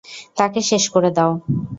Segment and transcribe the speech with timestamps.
[0.37, 1.31] তাকে শেষ করে দাও।